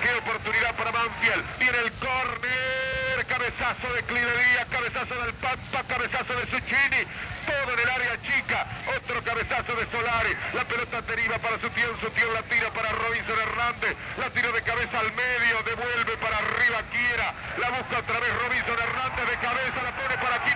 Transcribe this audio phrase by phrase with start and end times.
[0.00, 1.44] Qué oportunidad para Banfield.
[1.58, 3.26] Viene el córner.
[3.28, 7.02] Cabezazo de Clivería, cabezazo del Pampa, cabezazo de Suchini.
[7.46, 8.66] Todo en el área chica.
[8.96, 10.36] Otro cabezazo de Solari.
[10.52, 13.96] La pelota deriva para su Sutión la tira para Robinson Hernández.
[14.18, 15.62] La tira de cabeza al medio.
[15.64, 17.34] Devuelve para arriba Quiera.
[17.58, 19.82] La busca otra vez Robinson Hernández de cabeza.
[19.82, 20.51] La pone para Quino.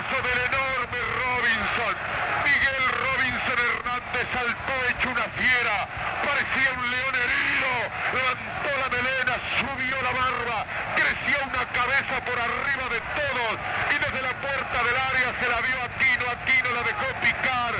[0.00, 1.94] Del enorme Robinson.
[2.40, 5.76] Miguel Robinson Hernández saltó hecho una fiera.
[6.24, 7.70] Parecía un león herido.
[8.16, 10.64] Levantó la melena, subió la barba.
[10.96, 13.54] Creció una cabeza por arriba de todos.
[13.92, 16.24] Y desde la puerta del área se la vio a Tino.
[16.32, 17.74] A Tino la dejó picar.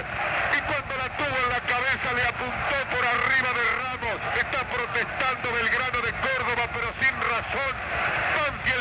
[0.52, 4.18] Y cuando la tuvo en la cabeza le apuntó por arriba de Ramos.
[4.36, 7.72] Está protestando Belgrano de Córdoba, pero sin razón.
[8.36, 8.79] Banfield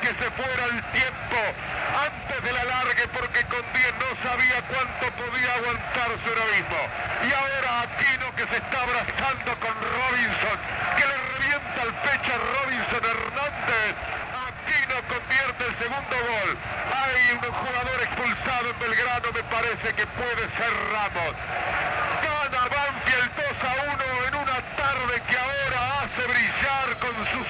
[0.00, 1.38] que se fuera el tiempo,
[1.92, 6.82] antes del la alargue, porque con 10 no sabía cuánto podía aguantar su heroísmo.
[7.28, 10.56] Y ahora Aquino que se está abrazando con Robinson,
[10.96, 13.94] que le revienta el pecho a Robinson Hernández.
[14.38, 16.50] Aquino convierte el segundo gol.
[16.94, 21.34] Hay un jugador expulsado en Belgrano, me parece que puede ser Ramos.
[22.22, 27.46] Gana Banfield 2 a 1 en una tarde que ahora hace brillar con sus